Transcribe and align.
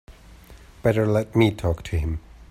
Better 0.81 1.05
let 1.05 1.35
me 1.35 1.51
talk 1.51 1.83
to 1.83 1.99
him. 1.99 2.21